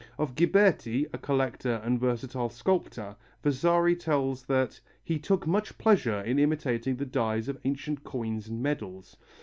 [0.17, 6.39] Of Ghiberti, a collector and versatile sculptor, Vasari tells that "he took much pleasure in
[6.39, 9.15] imitating the dies of ancient coins and medals."